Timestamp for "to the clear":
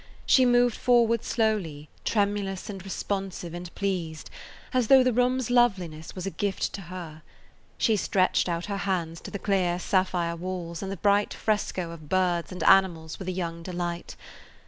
9.21-9.77